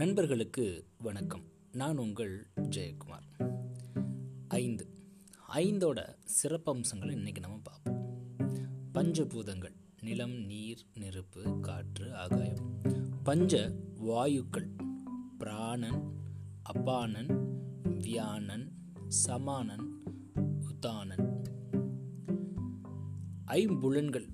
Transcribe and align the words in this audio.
நண்பர்களுக்கு 0.00 0.86
வணக்கம். 0.98 1.42
நான் 1.72 1.96
உங்கள் 1.96 2.46
ஜெயக்குமார். 2.56 3.48
ஐந்து. 4.48 4.88
ஐந்தோட 5.54 6.16
சிறப்பம்சங்களை 6.42 7.14
இன்றைக்கி 7.16 7.38
நம்ம 7.38 7.60
பார்ப்போம். 7.62 8.16
பஞ்சபூதங்கள் 8.94 9.74
நிலம் 10.00 10.32
நீர் 10.32 10.86
நெருப்பு 10.94 11.60
காற்று 11.60 12.16
ஆகாயம். 12.16 12.80
பஞ்ச 13.22 13.76
வாயுக்கள் 13.96 14.68
பிராணன் 15.38 16.16
அபானன் 16.74 17.48
வியானன் 17.84 18.72
சமானன் 19.08 20.02
உதானன். 20.60 21.42
ஐம்புலன்கள் 23.46 24.28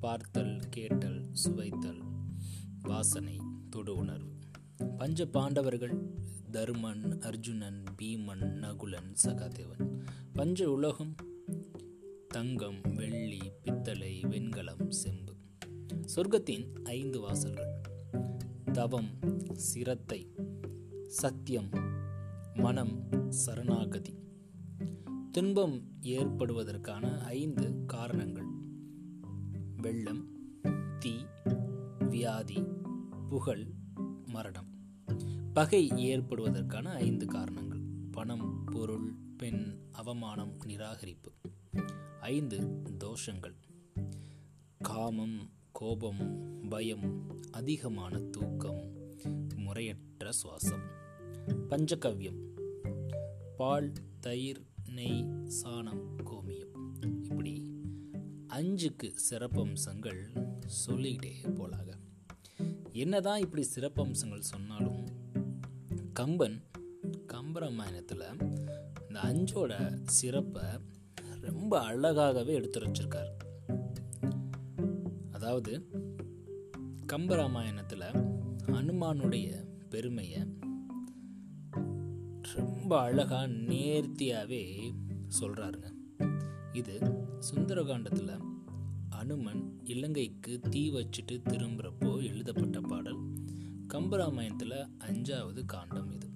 பார்த்தல் 0.00 0.60
கேட்டல் 0.70 1.28
சுவைத்தல் 1.32 2.02
வாசனை 2.82 3.40
தொடு 3.70 3.96
உணர்வு. 3.96 4.31
பஞ்ச 4.82 5.26
பாண்டவர்கள் 5.26 6.10
தருமன் 6.52 7.20
அர்ஜுனன் 7.20 7.84
பீமன் 8.02 8.50
நகுலன் 8.50 9.14
சகாதேவன். 9.24 10.00
பஞ்ச 10.32 10.70
உலகம் 10.70 11.14
தங்கம் 12.28 12.80
வெள்ளி 12.94 13.38
பித்தளை 13.62 14.20
வெண்கலம் 14.20 14.90
செம்பு. 14.90 15.34
சொர்க்கத்தின் 16.16 16.84
ஐந்து 16.84 17.20
வாசல்கள். 17.20 17.80
தவம் 18.72 19.18
சிரத்தை 19.52 20.34
சத்தியம் 21.06 21.68
மனம் 22.54 23.06
சரணாகதி. 23.28 24.18
துன்பம் 25.30 25.92
ஏற்படுவதற்கான 26.00 27.18
ஐந்து 27.18 27.84
காரணங்கள். 27.86 28.46
வெள்ளம் 29.76 30.28
தீ 30.98 31.14
வியாதி 32.08 32.64
புகழ் 33.28 33.80
மரணம். 34.32 34.68
பகை 35.52 35.88
ஏற்படுவதற்கான 35.88 36.90
ஐந்து 36.90 37.26
காரணங்கள். 37.26 37.80
பணம் 38.10 38.64
பொருள் 38.64 39.14
பெண் 39.36 39.78
அவமானம் 39.92 40.56
நிராகரிப்பு. 40.58 41.32
ஐந்து 42.20 42.82
தோஷங்கள். 42.98 43.54
காமம் 44.78 45.50
கோபம் 45.72 46.58
பயம் 46.68 47.40
அதிகமான 47.50 48.20
தூக்கம் 48.20 48.96
முறையற்ற 49.56 50.30
சுவாசம். 50.30 50.86
பஞ்சகவ்யம். 51.68 52.40
பால் 53.56 53.92
தயிர் 54.20 54.66
நெய் 54.88 55.24
சாணம் 55.62 56.16
கோமியம். 56.24 56.70
இப்படி 57.22 57.80
அஞ்சுக்கு 58.48 59.14
சிறப்பம்சங்கள் 59.30 60.48
சொல்லிக்கிட்டே 60.66 61.50
போலாக 61.54 61.98
என்னதான் 62.92 63.40
இப்படி 63.40 63.62
சிறப்பம்சங்கள் 63.74 64.50
சொன்னாலும் 64.50 65.04
கம்பன் 66.12 66.58
கம்பராமாயணத்தில் 67.32 68.24
இந்த 69.08 69.18
அஞ்சோட 69.22 69.72
சிறப்பை 70.02 70.66
ரொம்ப 71.40 71.80
அழகாகவே 71.80 72.52
எடுத்து 72.52 72.80
வச்சிருக்கார் 72.80 73.30
அதாவது 75.30 75.72
கம்பராமாயணத்தில் 77.06 78.06
அனுமானுடைய 78.72 79.48
பெருமையை 79.88 80.42
ரொம்ப 82.52 83.00
அழகாக 83.00 83.48
நேர்த்தியாகவே 83.48 84.64
சொல்கிறாருங்க 85.40 85.90
இது 86.72 86.94
சுந்தரகாண்டத்தில் 87.52 88.34
அனுமன் 89.22 89.62
இலங்கைக்கு 89.84 90.60
தீ 90.70 90.90
வச்சுட்டு 90.90 91.40
திரும்புகிறப்போ 91.50 92.22
எழுதப்பட்ட 92.22 92.80
பாடல் 92.80 93.20
கம்பராமாயணத்தில் 93.86 94.76
அஞ்சாவது 94.98 95.64
காண்டம் 95.64 96.12
இது. 96.12 96.28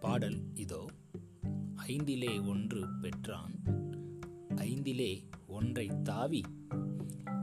பாடல் 0.00 0.38
இதோ 0.54 0.80
ஐந்திலே 1.88 2.46
ஒன்று 2.46 2.80
பெற்றான் 3.00 3.54
ஐந்திலே 4.64 5.12
ஒன்றை 5.46 5.86
தாவி 6.02 6.42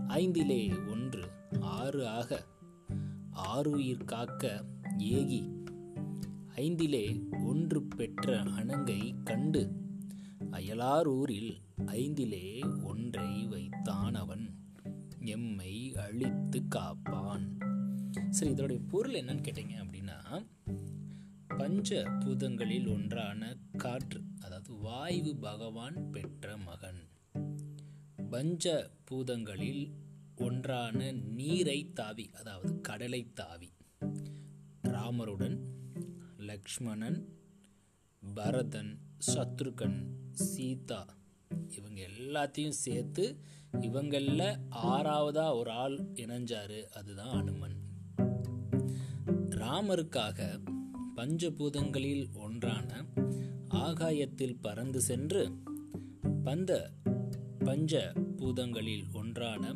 ஐந்திலே 0.07 0.62
ஒன்று 0.88 1.23
ஆறு 1.59 2.07
ஆக 2.07 2.31
ஆறுயிர் 3.50 4.06
காக்க 4.06 4.44
ஏகி 4.97 5.41
ஐந்திலே 6.56 7.06
ஒன்று 7.46 7.88
பெற்ற 7.97 8.40
அணங்கை 8.56 9.13
கண்டு 9.23 9.62
அயலார் 10.51 11.07
ஊரில் 11.07 11.53
ஐந்திலே 11.86 12.81
ஒன்றை 12.84 13.47
வைத்தான் 13.47 14.14
அவன். 14.14 14.56
எம்மை 15.19 15.96
அழித்து 15.96 16.68
காப்பான். 16.68 17.58
சரி 18.30 18.52
இதோடைய 18.52 18.88
பொருள் 18.88 19.14
என்னன்னு 19.14 19.44
கேட்டீங்க 19.47 19.86
அப்படின்னா 19.86 20.46
பஞ்ச 21.47 22.03
பூதங்களில் 22.03 22.91
ஒன்றான 22.91 23.58
காற்று 23.78 24.22
அதாவது 24.41 24.74
வாயு 24.74 25.36
பகவான் 25.36 26.09
பெற்ற 26.09 26.58
மகன். 26.58 27.09
பஞ்ச 28.30 28.91
பூதங்களில் 29.12 29.91
ஒன்றான 30.36 31.12
நீரை 31.12 31.94
தாவி 31.94 32.30
அதாவது 32.34 32.81
கடலை 32.81 33.34
தாவி 33.34 33.72
ராமருடன் 34.84 35.58
லக்ஷ்மணன் 36.38 37.28
பரதன் 38.36 39.00
சத்ருகன் 39.34 40.06
சீதா 40.31 41.06
இவங்க 41.69 42.01
எல்லாத்தையும் 42.01 42.78
சேர்த்து 42.85 43.38
இவங்களில் 43.79 44.57
ஆறாவதா 44.72 45.56
ஒரு 45.56 45.72
ஆள் 45.72 45.97
இணைஞ்சாரு 45.97 46.84
அதுதான் 46.84 47.29
அனுமன். 47.29 47.75
ராமருக்காக 49.50 50.59
பஞ்சபூதங்களில் 51.16 52.34
ஒன்றான 52.34 53.06
ஆகாயத்தில் 53.67 54.57
பறந்து 54.61 55.01
சென்று 55.01 55.57
பந்த 56.44 56.90
பஞ்ச 57.59 58.13
பூதங்களில் 58.38 59.03
ஒன்றான 59.13 59.75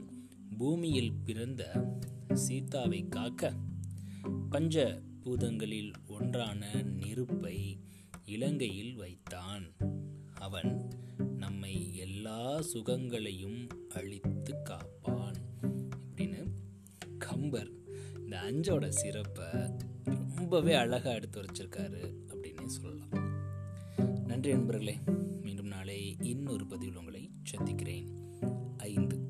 பூமியில் 0.58 1.14
பிறந்த 1.24 1.88
சீதாவை 2.34 3.08
காக்க 3.08 3.54
பஞ்ச 4.50 5.02
பூதங்களில் 5.24 5.94
ஒன்றான 6.08 6.84
நெருப்பை 6.84 7.80
இலங்கையில் 8.26 8.96
வைத்தான். 8.96 9.64
அவன் 10.40 10.90
நம்மை 11.38 11.96
எல்லா 11.96 12.62
சுகங்களையும் 12.62 13.68
அழித்து 13.90 14.62
காப்பான். 14.64 15.36
அப்படின்னு 15.62 16.48
கம்பர் 17.18 17.72
இந்த 18.18 18.38
அஞ்சோட 18.38 18.88
சிறப்பை 18.90 19.46
ரொம்பவே 20.04 20.74
அழகாக 20.74 21.16
எடுத்து 21.16 21.42
வச்சிருக்காரு 21.42 22.14
அப்படின்னு 22.28 22.66
சொல்லலாம். 22.66 23.44
நன்றி 24.26 24.52
நண்பர்களே 24.52 25.00
மீண்டும் 25.42 25.68
நாளை 25.68 26.16
இன்னொரு 26.20 26.68
பதிவில் 26.68 26.98
உங்களை 26.98 27.32
சந்திக்கிறேன். 27.44 28.08
ஐந்து 28.78 29.25